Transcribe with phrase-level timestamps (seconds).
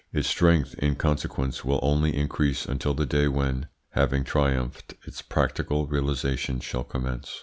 [0.11, 5.85] Its strength, in consequence, will only increase until the day when, having triumphed, its practical
[5.85, 7.39] realisation shall commence.